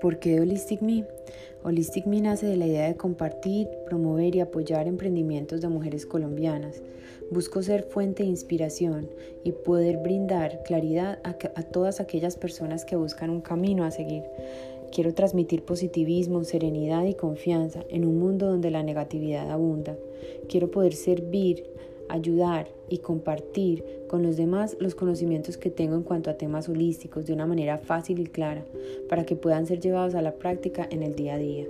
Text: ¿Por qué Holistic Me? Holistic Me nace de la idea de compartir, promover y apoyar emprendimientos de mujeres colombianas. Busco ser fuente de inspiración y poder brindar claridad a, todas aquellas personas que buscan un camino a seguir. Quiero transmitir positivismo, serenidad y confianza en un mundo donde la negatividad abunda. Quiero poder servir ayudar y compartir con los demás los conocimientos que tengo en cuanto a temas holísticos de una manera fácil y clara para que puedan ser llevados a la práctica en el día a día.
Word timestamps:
¿Por 0.00 0.20
qué 0.20 0.40
Holistic 0.40 0.80
Me? 0.80 1.04
Holistic 1.64 2.06
Me 2.06 2.20
nace 2.20 2.46
de 2.46 2.56
la 2.56 2.68
idea 2.68 2.86
de 2.86 2.96
compartir, 2.96 3.68
promover 3.86 4.36
y 4.36 4.40
apoyar 4.40 4.86
emprendimientos 4.86 5.60
de 5.60 5.68
mujeres 5.68 6.06
colombianas. 6.06 6.82
Busco 7.32 7.62
ser 7.64 7.82
fuente 7.82 8.22
de 8.22 8.28
inspiración 8.28 9.10
y 9.42 9.50
poder 9.50 9.96
brindar 9.98 10.62
claridad 10.62 11.18
a, 11.24 11.62
todas 11.64 11.98
aquellas 11.98 12.36
personas 12.36 12.84
que 12.84 12.94
buscan 12.94 13.30
un 13.30 13.40
camino 13.40 13.82
a 13.82 13.90
seguir. 13.90 14.22
Quiero 14.92 15.14
transmitir 15.14 15.64
positivismo, 15.64 16.44
serenidad 16.44 17.04
y 17.04 17.14
confianza 17.14 17.84
en 17.90 18.04
un 18.04 18.18
mundo 18.20 18.46
donde 18.46 18.70
la 18.70 18.84
negatividad 18.84 19.50
abunda. 19.50 19.96
Quiero 20.48 20.70
poder 20.70 20.94
servir 20.94 21.64
ayudar 22.08 22.68
y 22.88 22.98
compartir 22.98 23.84
con 24.08 24.22
los 24.22 24.36
demás 24.36 24.76
los 24.80 24.94
conocimientos 24.94 25.56
que 25.56 25.70
tengo 25.70 25.96
en 25.96 26.02
cuanto 26.02 26.30
a 26.30 26.38
temas 26.38 26.68
holísticos 26.68 27.26
de 27.26 27.32
una 27.32 27.46
manera 27.46 27.78
fácil 27.78 28.18
y 28.20 28.26
clara 28.26 28.64
para 29.08 29.24
que 29.24 29.36
puedan 29.36 29.66
ser 29.66 29.80
llevados 29.80 30.14
a 30.14 30.22
la 30.22 30.32
práctica 30.32 30.86
en 30.90 31.02
el 31.02 31.14
día 31.14 31.34
a 31.34 31.38
día. 31.38 31.66